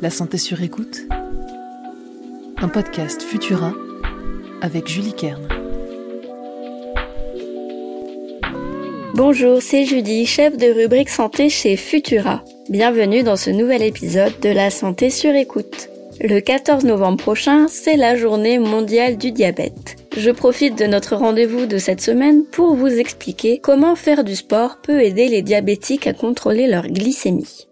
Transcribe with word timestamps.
La 0.00 0.10
santé 0.10 0.38
sur 0.38 0.62
écoute. 0.62 1.08
Un 2.58 2.68
podcast 2.68 3.20
Futura 3.20 3.72
avec 4.62 4.86
Julie 4.86 5.12
Kern. 5.12 5.48
Bonjour, 9.14 9.60
c'est 9.60 9.86
Julie, 9.86 10.24
chef 10.24 10.56
de 10.56 10.66
rubrique 10.66 11.08
santé 11.08 11.48
chez 11.48 11.76
Futura. 11.76 12.44
Bienvenue 12.70 13.24
dans 13.24 13.34
ce 13.34 13.50
nouvel 13.50 13.82
épisode 13.82 14.38
de 14.40 14.50
La 14.50 14.70
santé 14.70 15.10
sur 15.10 15.34
écoute. 15.34 15.88
Le 16.20 16.38
14 16.38 16.84
novembre 16.84 17.18
prochain, 17.18 17.66
c'est 17.66 17.96
la 17.96 18.14
journée 18.14 18.60
mondiale 18.60 19.16
du 19.16 19.32
diabète. 19.32 19.96
Je 20.16 20.30
profite 20.30 20.78
de 20.78 20.86
notre 20.86 21.16
rendez-vous 21.16 21.66
de 21.66 21.78
cette 21.78 22.02
semaine 22.02 22.44
pour 22.44 22.76
vous 22.76 22.86
expliquer 23.00 23.58
comment 23.58 23.96
faire 23.96 24.22
du 24.22 24.36
sport 24.36 24.78
peut 24.80 25.02
aider 25.02 25.26
les 25.26 25.42
diabétiques 25.42 26.06
à 26.06 26.12
contrôler 26.12 26.68
leur 26.68 26.86
glycémie. 26.86 27.66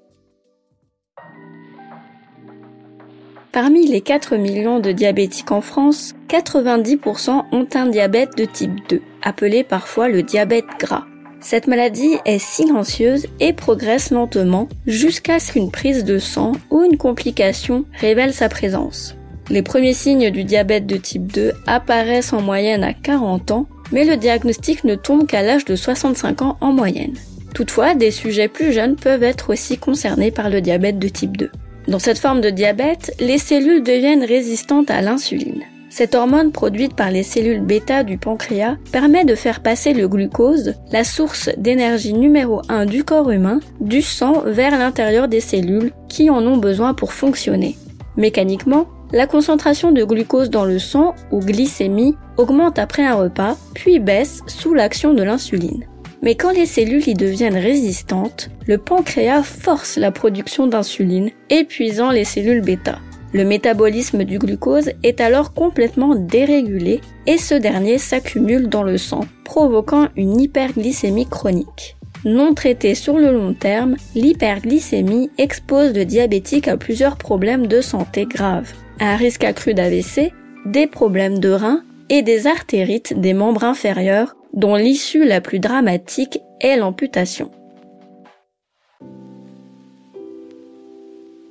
Parmi 3.56 3.87
les 3.87 4.02
4 4.02 4.37
millions 4.37 4.80
de 4.80 4.92
diabétiques 4.92 5.51
en 5.51 5.62
France, 5.62 6.12
90% 6.28 7.45
ont 7.52 7.66
un 7.73 7.87
diabète 7.87 8.37
de 8.37 8.45
type 8.45 8.87
2, 8.91 9.01
appelé 9.23 9.65
parfois 9.65 10.10
le 10.10 10.23
diabète 10.23 10.66
gras. 10.79 11.06
Cette 11.41 11.66
maladie 11.66 12.19
est 12.27 12.38
silencieuse 12.38 13.27
et 13.41 13.55
progresse 13.55 14.10
lentement 14.10 14.69
jusqu'à 14.87 15.38
ce 15.38 15.52
qu'une 15.52 15.70
prise 15.70 16.05
de 16.05 16.19
sang 16.19 16.52
ou 16.70 16.82
une 16.82 16.98
complication 16.98 17.87
révèle 17.98 18.34
sa 18.34 18.51
présence. 18.51 19.16
Les 19.48 19.62
premiers 19.62 19.95
signes 19.95 20.30
du 20.30 20.45
diabète 20.45 20.87
de 20.87 20.98
type 20.98 21.32
2 21.32 21.52
apparaissent 21.66 22.34
en 22.34 22.43
moyenne 22.43 22.84
à 22.84 22.93
40 22.93 23.52
ans, 23.52 23.66
mais 23.91 24.04
le 24.04 24.18
diagnostic 24.18 24.84
ne 24.84 24.96
tombe 24.96 25.27
qu'à 25.27 25.41
l'âge 25.41 25.65
de 25.65 25.77
65 25.77 26.43
ans 26.43 26.59
en 26.60 26.73
moyenne. 26.74 27.15
Toutefois, 27.54 27.95
des 27.95 28.10
sujets 28.10 28.48
plus 28.48 28.74
jeunes 28.74 28.96
peuvent 28.96 29.23
être 29.23 29.49
aussi 29.49 29.79
concernés 29.79 30.30
par 30.30 30.51
le 30.51 30.60
diabète 30.60 30.99
de 30.99 31.09
type 31.09 31.38
2. 31.38 31.51
Dans 31.88 32.01
cette 32.01 32.18
forme 32.18 32.40
de 32.40 32.51
diabète, 32.51 33.15
les 33.20 33.38
cellules 33.38 33.82
deviennent 33.82 34.24
résistantes 34.24 34.90
à 34.90 35.02
l'insuline. 35.02 35.62
Cette 35.88 36.16
hormone 36.16 36.51
produite 36.51 36.95
par 36.95 37.12
les 37.12 37.23
cellules 37.23 37.60
bêta 37.60 38.02
du 38.02 38.18
pancréas 38.18 38.76
permet 38.90 39.24
de 39.24 39.37
faire 39.37 39.60
passer 39.60 39.95
le 39.95 40.09
glucose, 40.09 40.74
la 40.90 41.04
source 41.04 41.48
d'énergie 41.56 42.12
numéro 42.12 42.60
1 42.68 42.87
du 42.87 43.04
corps 43.04 43.30
humain, 43.30 43.60
du 43.80 44.02
sang 44.02 44.43
vers 44.45 44.76
l'intérieur 44.76 45.28
des 45.28 45.40
cellules 45.40 45.93
qui 46.09 46.28
en 46.28 46.45
ont 46.45 46.56
besoin 46.56 46.93
pour 46.93 47.12
fonctionner. 47.12 47.76
Mécaniquement, 48.16 48.88
la 49.12 49.28
concentration 49.28 49.93
de 49.93 50.02
glucose 50.02 50.50
dans 50.50 50.65
le 50.65 50.80
sang, 50.80 51.15
ou 51.30 51.38
glycémie, 51.38 52.16
augmente 52.37 52.80
après 52.80 53.04
un 53.04 53.15
repas, 53.15 53.56
puis 53.74 54.00
baisse 54.00 54.43
sous 54.48 54.74
l'action 54.74 55.15
de 55.15 55.23
l'insuline. 55.23 55.87
Mais 56.27 56.35
quand 56.35 56.51
les 56.51 56.66
cellules 56.66 57.09
y 57.09 57.15
deviennent 57.15 57.57
résistantes, 57.57 58.51
le 58.66 58.79
pancréas 58.79 59.45
force 59.45 59.96
la 59.96 60.10
production 60.10 60.66
d'insuline, 60.66 61.30
épuisant 61.51 62.10
les 62.10 62.24
cellules 62.24 62.63
bêta. 62.63 62.99
Le 63.33 63.45
métabolisme 63.45 64.25
du 64.25 64.41
glucose 64.41 64.91
est 65.05 65.21
alors 65.21 65.55
complètement 65.55 66.16
dérégulé 66.16 67.00
et 67.28 67.38
ce 67.38 67.55
dernier 67.55 67.99
s'accumule 67.99 68.69
dans 68.69 68.83
le 68.83 68.99
sang, 68.99 69.21
provoquant 69.44 70.09
une 70.16 70.41
hyperglycémie 70.41 71.28
chronique. 71.28 71.97
Non 72.25 72.55
traitée 72.55 72.97
sur 72.97 73.19
le 73.19 73.31
long 73.31 73.55
terme, 73.55 73.94
l'hyperglycémie 74.16 75.31
expose 75.38 75.94
le 75.94 76.05
diabétique 76.05 76.66
à 76.66 76.77
plusieurs 76.77 77.19
problèmes 77.19 77.69
de 77.69 77.81
santé 77.81 78.27
graves 78.27 78.72
un 78.99 79.15
risque 79.15 79.44
accru 79.44 79.75
d'AVC, 79.75 80.33
des 80.65 80.88
problèmes 80.88 81.38
de 81.38 81.50
reins 81.50 81.84
et 82.09 82.22
des 82.22 82.49
artérites 82.49 83.21
des 83.21 83.33
membres 83.33 83.62
inférieurs 83.62 84.34
dont 84.56 84.75
l'issue 84.75 85.25
la 85.25 85.41
plus 85.41 85.60
dramatique 85.60 86.41
est 86.60 86.76
l'amputation. 86.76 87.50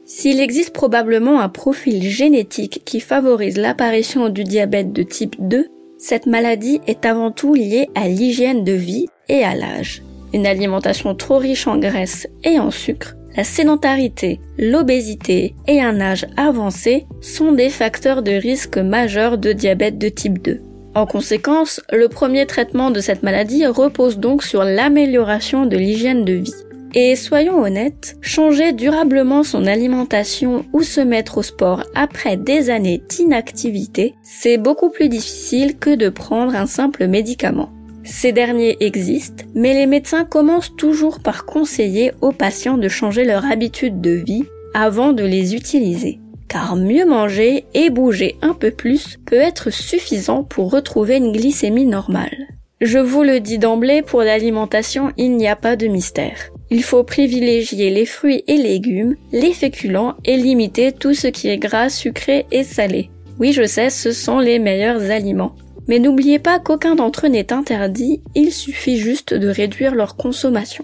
S'il 0.06 0.40
existe 0.40 0.74
probablement 0.74 1.40
un 1.40 1.50
profil 1.50 2.04
génétique 2.04 2.84
qui 2.86 3.00
favorise 3.00 3.58
l'apparition 3.58 4.30
du 4.30 4.44
diabète 4.44 4.92
de 4.92 5.04
type 5.04 5.36
2, 5.40 5.68
cette 5.98 6.26
maladie 6.26 6.82
est 6.86 7.06
avant 7.06 7.32
tout 7.32 7.54
liée 7.54 7.90
à 7.96 8.08
l'hygiène 8.08 8.64
de 8.64 8.74
vie 8.74 9.08
et 9.30 9.44
à 9.44 9.56
l'âge. 9.56 10.04
Une 10.34 10.46
alimentation 10.46 11.16
trop 11.16 11.38
riche 11.38 11.68
en 11.68 11.78
graisse 11.78 12.28
et 12.44 12.60
en 12.60 12.70
sucre 12.70 13.16
la 13.36 13.44
sédentarité, 13.44 14.40
l'obésité 14.58 15.56
et 15.68 15.82
un 15.82 16.00
âge 16.00 16.26
avancé 16.38 17.06
sont 17.20 17.52
des 17.52 17.70
facteurs 17.70 18.24
de 18.24 18.32
risque 18.32 18.78
majeurs 18.78 19.38
de 19.38 19.52
diabète 19.52 19.98
de 19.98 20.08
type 20.08 20.42
2. 20.42 20.62
En 20.96 21.06
conséquence, 21.06 21.82
le 21.92 22.08
premier 22.08 22.46
traitement 22.46 22.90
de 22.90 23.02
cette 23.02 23.22
maladie 23.22 23.66
repose 23.66 24.18
donc 24.18 24.44
sur 24.44 24.64
l'amélioration 24.64 25.66
de 25.66 25.76
l'hygiène 25.76 26.24
de 26.24 26.34
vie. 26.34 26.54
Et 26.94 27.18
soyons 27.18 27.62
honnêtes, 27.62 28.16
changer 28.22 28.72
durablement 28.72 29.44
son 29.44 29.66
alimentation 29.66 30.66
ou 30.72 30.84
se 30.84 31.02
mettre 31.02 31.40
au 31.40 31.44
sport 31.44 31.84
après 31.94 32.38
des 32.38 32.70
années 32.70 33.04
d'inactivité, 33.10 34.16
c'est 34.24 34.58
beaucoup 34.58 34.90
plus 34.90 35.10
difficile 35.10 35.78
que 35.78 35.94
de 35.94 36.08
prendre 36.08 36.56
un 36.56 36.66
simple 36.66 37.08
médicament. 37.08 37.74
Ces 38.06 38.32
derniers 38.32 38.78
existent, 38.80 39.44
mais 39.54 39.74
les 39.74 39.88
médecins 39.88 40.24
commencent 40.24 40.76
toujours 40.78 41.20
par 41.20 41.46
conseiller 41.46 42.14
aux 42.22 42.32
patients 42.32 42.78
de 42.78 42.88
changer 42.88 43.26
leur 43.26 43.44
habitude 43.44 44.00
de 44.00 44.12
vie 44.12 44.46
avant 44.74 45.12
de 45.12 45.26
les 45.26 45.56
utiliser. 45.56 46.22
Car 46.48 46.76
mieux 46.76 47.06
manger 47.06 47.66
et 47.74 47.90
bouger 47.90 48.38
un 48.42 48.54
peu 48.54 48.72
plus 48.72 49.18
peut 49.26 49.36
être 49.36 49.72
suffisant 49.72 50.44
pour 50.44 50.72
retrouver 50.72 51.18
une 51.18 51.32
glycémie 51.32 51.86
normale. 51.86 52.48
Je 52.82 53.00
vous 53.00 53.24
le 53.24 53.40
dis 53.40 53.58
d'emblée, 53.58 54.02
pour 54.02 54.22
l'alimentation, 54.22 55.12
il 55.18 55.38
n'y 55.38 55.48
a 55.48 55.56
pas 55.56 55.76
de 55.76 55.88
mystère. 55.88 56.52
Il 56.70 56.84
faut 56.84 57.04
privilégier 57.04 57.90
les 57.90 58.06
fruits 58.06 58.44
et 58.48 58.58
légumes, 58.58 59.16
les 59.32 59.54
féculents 59.54 60.16
et 60.26 60.36
limiter 60.36 60.92
tout 60.92 61.14
ce 61.14 61.28
qui 61.28 61.48
est 61.48 61.58
gras, 61.58 61.90
sucré 61.90 62.46
et 62.52 62.64
salé. 62.64 63.10
Oui, 63.40 63.54
je 63.54 63.66
sais, 63.66 63.90
ce 63.90 64.12
sont 64.12 64.40
les 64.40 64.60
meilleurs 64.60 65.12
aliments. 65.12 65.56
Mais 65.88 66.00
n'oubliez 66.00 66.40
pas 66.40 66.60
qu'aucun 66.60 66.96
d'entre 66.96 67.28
eux 67.28 67.30
n'est 67.30 67.54
interdit, 67.54 68.22
il 68.34 68.52
suffit 68.52 68.98
juste 68.98 69.34
de 69.34 69.48
réduire 69.48 69.94
leur 69.94 70.16
consommation. 70.16 70.84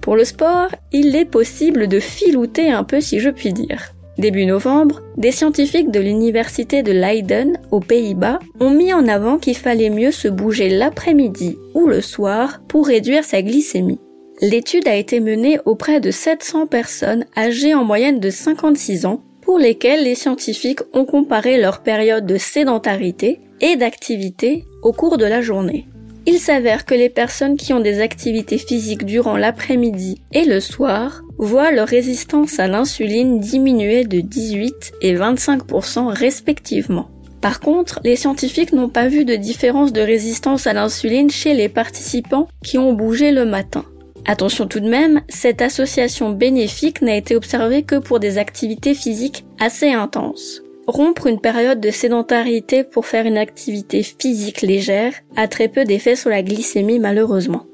Pour 0.00 0.16
le 0.16 0.24
sport, 0.24 0.68
il 0.92 1.16
est 1.16 1.24
possible 1.24 1.88
de 1.88 1.98
filouter 1.98 2.70
un 2.70 2.84
peu 2.84 3.00
si 3.00 3.20
je 3.20 3.30
puis 3.30 3.52
dire. 3.54 3.93
Début 4.16 4.46
novembre, 4.46 5.02
des 5.16 5.32
scientifiques 5.32 5.90
de 5.90 5.98
l'université 5.98 6.84
de 6.84 6.92
Leiden, 6.92 7.58
aux 7.72 7.80
Pays-Bas, 7.80 8.38
ont 8.60 8.70
mis 8.70 8.92
en 8.92 9.08
avant 9.08 9.38
qu'il 9.38 9.56
fallait 9.56 9.90
mieux 9.90 10.12
se 10.12 10.28
bouger 10.28 10.68
l'après-midi 10.68 11.58
ou 11.74 11.86
le 11.86 12.00
soir 12.00 12.60
pour 12.68 12.86
réduire 12.86 13.24
sa 13.24 13.42
glycémie. 13.42 14.00
L'étude 14.40 14.86
a 14.86 14.94
été 14.94 15.18
menée 15.20 15.58
auprès 15.64 16.00
de 16.00 16.10
700 16.10 16.66
personnes 16.66 17.26
âgées 17.36 17.74
en 17.74 17.84
moyenne 17.84 18.20
de 18.20 18.30
56 18.30 19.06
ans, 19.06 19.20
pour 19.40 19.58
lesquelles 19.58 20.04
les 20.04 20.14
scientifiques 20.14 20.80
ont 20.92 21.04
comparé 21.04 21.60
leur 21.60 21.82
période 21.82 22.24
de 22.24 22.38
sédentarité 22.38 23.40
et 23.60 23.76
d'activité 23.76 24.64
au 24.82 24.92
cours 24.92 25.18
de 25.18 25.26
la 25.26 25.42
journée. 25.42 25.86
Il 26.26 26.38
s'avère 26.38 26.86
que 26.86 26.94
les 26.94 27.10
personnes 27.10 27.56
qui 27.56 27.72
ont 27.74 27.80
des 27.80 28.00
activités 28.00 28.58
physiques 28.58 29.04
durant 29.04 29.36
l'après-midi 29.36 30.22
et 30.32 30.44
le 30.44 30.60
soir 30.60 31.22
voient 31.36 31.70
leur 31.70 31.88
résistance 31.88 32.58
à 32.58 32.66
l'insuline 32.66 33.40
diminuer 33.40 34.04
de 34.04 34.20
18 34.20 34.94
et 35.02 35.14
25% 35.14 36.06
respectivement. 36.06 37.10
Par 37.42 37.60
contre, 37.60 38.00
les 38.04 38.16
scientifiques 38.16 38.72
n'ont 38.72 38.88
pas 38.88 39.08
vu 39.08 39.26
de 39.26 39.36
différence 39.36 39.92
de 39.92 40.00
résistance 40.00 40.66
à 40.66 40.72
l'insuline 40.72 41.28
chez 41.28 41.52
les 41.52 41.68
participants 41.68 42.48
qui 42.62 42.78
ont 42.78 42.94
bougé 42.94 43.32
le 43.32 43.44
matin. 43.44 43.84
Attention 44.24 44.66
tout 44.66 44.80
de 44.80 44.88
même, 44.88 45.20
cette 45.28 45.60
association 45.60 46.30
bénéfique 46.30 47.02
n'a 47.02 47.16
été 47.16 47.36
observée 47.36 47.82
que 47.82 47.96
pour 47.96 48.18
des 48.18 48.38
activités 48.38 48.94
physiques 48.94 49.44
assez 49.60 49.90
intenses. 49.90 50.62
Rompre 50.86 51.26
une 51.26 51.40
période 51.40 51.80
de 51.80 51.90
sédentarité 51.90 52.84
pour 52.84 53.06
faire 53.06 53.24
une 53.26 53.38
activité 53.38 54.02
physique 54.02 54.60
légère 54.60 55.14
a 55.34 55.48
très 55.48 55.68
peu 55.68 55.84
d'effet 55.84 56.14
sur 56.14 56.30
la 56.30 56.42
glycémie 56.42 56.98
malheureusement. 56.98 57.66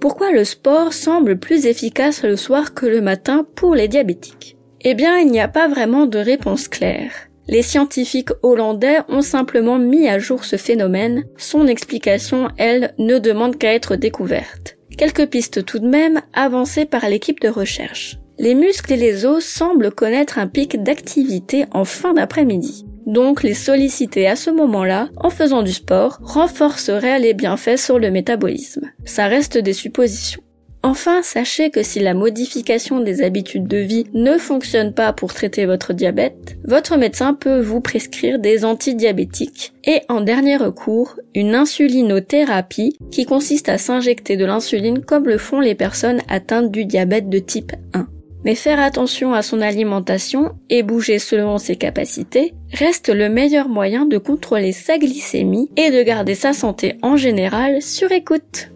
Pourquoi 0.00 0.30
le 0.30 0.44
sport 0.44 0.92
semble 0.92 1.38
plus 1.38 1.66
efficace 1.66 2.22
le 2.22 2.36
soir 2.36 2.74
que 2.74 2.86
le 2.86 3.00
matin 3.00 3.46
pour 3.56 3.74
les 3.74 3.88
diabétiques? 3.88 4.56
Eh 4.82 4.94
bien, 4.94 5.18
il 5.18 5.30
n'y 5.30 5.40
a 5.40 5.48
pas 5.48 5.66
vraiment 5.66 6.04
de 6.06 6.18
réponse 6.18 6.68
claire. 6.68 7.10
Les 7.48 7.62
scientifiques 7.62 8.30
hollandais 8.42 8.98
ont 9.08 9.22
simplement 9.22 9.78
mis 9.78 10.06
à 10.06 10.18
jour 10.18 10.44
ce 10.44 10.56
phénomène, 10.56 11.24
son 11.38 11.66
explication, 11.66 12.48
elle, 12.58 12.94
ne 12.98 13.18
demande 13.18 13.56
qu'à 13.56 13.72
être 13.72 13.96
découverte. 13.96 14.73
Quelques 14.96 15.26
pistes 15.26 15.64
tout 15.64 15.78
de 15.78 15.88
même 15.88 16.22
avancées 16.32 16.84
par 16.84 17.08
l'équipe 17.08 17.40
de 17.40 17.48
recherche. 17.48 18.18
Les 18.38 18.54
muscles 18.54 18.92
et 18.92 18.96
les 18.96 19.26
os 19.26 19.44
semblent 19.44 19.92
connaître 19.92 20.38
un 20.38 20.46
pic 20.46 20.82
d'activité 20.82 21.66
en 21.72 21.84
fin 21.84 22.14
d'après-midi. 22.14 22.84
Donc 23.06 23.42
les 23.42 23.54
solliciter 23.54 24.26
à 24.26 24.36
ce 24.36 24.50
moment-là, 24.50 25.10
en 25.16 25.30
faisant 25.30 25.62
du 25.62 25.72
sport, 25.72 26.18
renforcerait 26.22 27.18
les 27.18 27.34
bienfaits 27.34 27.76
sur 27.76 27.98
le 27.98 28.10
métabolisme. 28.10 28.90
Ça 29.04 29.26
reste 29.26 29.58
des 29.58 29.72
suppositions. 29.72 30.42
Enfin, 30.84 31.22
sachez 31.22 31.70
que 31.70 31.82
si 31.82 31.98
la 31.98 32.12
modification 32.12 33.00
des 33.00 33.22
habitudes 33.22 33.66
de 33.66 33.78
vie 33.78 34.04
ne 34.12 34.36
fonctionne 34.36 34.92
pas 34.92 35.14
pour 35.14 35.32
traiter 35.32 35.64
votre 35.64 35.94
diabète, 35.94 36.58
votre 36.62 36.98
médecin 36.98 37.32
peut 37.32 37.58
vous 37.58 37.80
prescrire 37.80 38.38
des 38.38 38.66
antidiabétiques 38.66 39.72
et 39.84 40.02
en 40.10 40.20
dernier 40.20 40.58
recours, 40.58 41.16
une 41.34 41.54
insulinothérapie 41.54 42.98
qui 43.10 43.24
consiste 43.24 43.70
à 43.70 43.78
s'injecter 43.78 44.36
de 44.36 44.44
l'insuline 44.44 45.00
comme 45.00 45.26
le 45.26 45.38
font 45.38 45.60
les 45.60 45.74
personnes 45.74 46.20
atteintes 46.28 46.70
du 46.70 46.84
diabète 46.84 47.30
de 47.30 47.38
type 47.38 47.72
1. 47.94 48.06
Mais 48.44 48.54
faire 48.54 48.78
attention 48.78 49.32
à 49.32 49.40
son 49.40 49.62
alimentation 49.62 50.50
et 50.68 50.82
bouger 50.82 51.18
selon 51.18 51.56
ses 51.56 51.76
capacités 51.76 52.52
reste 52.74 53.08
le 53.08 53.30
meilleur 53.30 53.70
moyen 53.70 54.04
de 54.04 54.18
contrôler 54.18 54.72
sa 54.72 54.98
glycémie 54.98 55.70
et 55.78 55.90
de 55.90 56.02
garder 56.02 56.34
sa 56.34 56.52
santé 56.52 56.96
en 57.00 57.16
général 57.16 57.80
sur 57.80 58.12
écoute. 58.12 58.68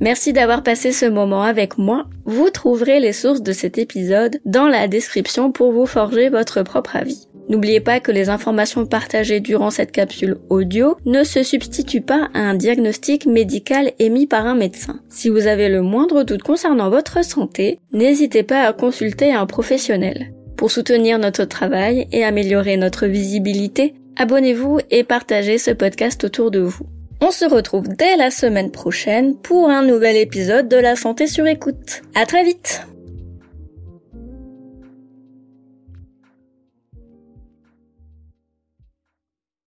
Merci 0.00 0.32
d'avoir 0.32 0.62
passé 0.62 0.92
ce 0.92 1.06
moment 1.06 1.42
avec 1.42 1.76
moi. 1.76 2.06
Vous 2.24 2.50
trouverez 2.50 3.00
les 3.00 3.12
sources 3.12 3.42
de 3.42 3.52
cet 3.52 3.78
épisode 3.78 4.38
dans 4.44 4.68
la 4.68 4.86
description 4.86 5.50
pour 5.50 5.72
vous 5.72 5.86
forger 5.86 6.28
votre 6.28 6.62
propre 6.62 6.96
avis. 6.96 7.28
N'oubliez 7.48 7.80
pas 7.80 7.98
que 7.98 8.12
les 8.12 8.28
informations 8.28 8.86
partagées 8.86 9.40
durant 9.40 9.70
cette 9.70 9.90
capsule 9.90 10.36
audio 10.50 10.96
ne 11.06 11.24
se 11.24 11.42
substituent 11.42 12.02
pas 12.02 12.28
à 12.34 12.40
un 12.40 12.54
diagnostic 12.54 13.26
médical 13.26 13.92
émis 13.98 14.26
par 14.26 14.46
un 14.46 14.54
médecin. 14.54 15.00
Si 15.08 15.30
vous 15.30 15.46
avez 15.46 15.68
le 15.68 15.80
moindre 15.80 16.24
doute 16.24 16.42
concernant 16.42 16.90
votre 16.90 17.24
santé, 17.24 17.80
n'hésitez 17.92 18.42
pas 18.42 18.64
à 18.64 18.72
consulter 18.74 19.32
un 19.32 19.46
professionnel. 19.46 20.34
Pour 20.56 20.70
soutenir 20.70 21.18
notre 21.18 21.44
travail 21.44 22.06
et 22.12 22.22
améliorer 22.22 22.76
notre 22.76 23.06
visibilité, 23.06 23.94
abonnez-vous 24.16 24.80
et 24.90 25.02
partagez 25.02 25.56
ce 25.56 25.70
podcast 25.70 26.24
autour 26.24 26.50
de 26.50 26.60
vous. 26.60 26.86
On 27.20 27.30
se 27.30 27.44
retrouve 27.44 27.88
dès 27.88 28.16
la 28.16 28.30
semaine 28.30 28.70
prochaine 28.70 29.36
pour 29.36 29.68
un 29.70 29.82
nouvel 29.82 30.16
épisode 30.16 30.68
de 30.68 30.76
la 30.76 30.94
santé 30.94 31.26
sur 31.26 31.46
écoute. 31.46 32.02
À 32.14 32.26
très 32.26 32.44
vite! 32.44 32.86